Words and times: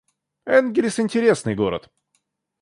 Энгельс— 0.47 0.97
интересный 0.99 1.53
город 1.53 1.91